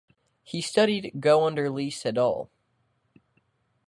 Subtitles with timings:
[0.41, 2.49] He studied Go under Lee Sedol.